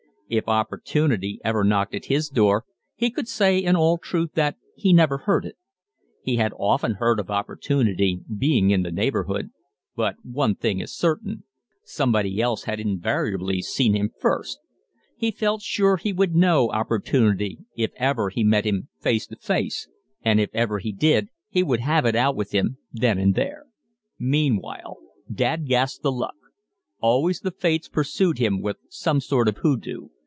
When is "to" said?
19.27-19.35